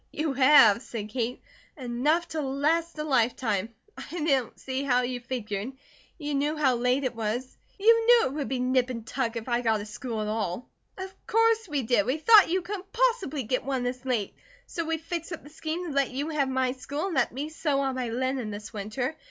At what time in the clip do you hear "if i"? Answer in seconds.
9.35-9.61